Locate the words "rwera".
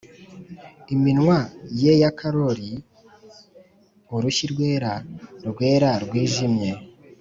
4.53-4.93, 5.49-5.89